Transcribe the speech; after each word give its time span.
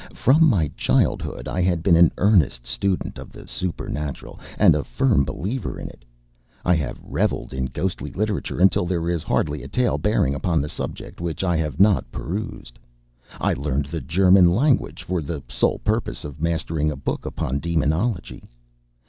From 0.15 0.45
my 0.49 0.67
childhood 0.69 1.47
I 1.47 1.61
had 1.61 1.83
been 1.83 1.95
an 1.95 2.11
earnest 2.17 2.65
student 2.65 3.19
of 3.19 3.31
the 3.31 3.47
supernatural, 3.47 4.39
and 4.57 4.73
a 4.73 4.83
firm 4.83 5.23
believer 5.23 5.79
in 5.79 5.89
it. 5.89 6.03
I 6.65 6.73
have 6.73 6.99
revelled 7.03 7.53
in 7.53 7.65
ghostly 7.65 8.11
literature 8.11 8.59
until 8.59 8.87
there 8.87 9.07
is 9.11 9.21
hardly 9.21 9.61
a 9.61 9.67
tale 9.67 9.99
bearing 9.99 10.33
upon 10.33 10.59
the 10.59 10.69
subject 10.69 11.21
which 11.21 11.43
I 11.43 11.55
have 11.57 11.79
not 11.79 12.11
perused. 12.11 12.79
I 13.39 13.53
learned 13.53 13.85
the 13.85 14.01
German 14.01 14.51
language 14.55 15.03
for 15.03 15.21
the 15.21 15.43
sole 15.47 15.77
purpose 15.77 16.23
of 16.25 16.41
mastering 16.41 16.89
a 16.89 16.95
book 16.95 17.23
upon 17.27 17.59
demonology. 17.59 18.41